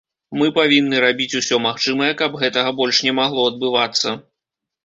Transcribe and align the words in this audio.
Мы 0.41 0.45
павінны 0.55 1.01
рабіць 1.03 1.37
усё 1.41 1.59
магчымае, 1.67 2.09
каб 2.23 2.39
гэтага 2.45 2.75
больш 2.81 3.05
не 3.09 3.13
магло 3.21 3.47
адбывацца. 3.51 4.19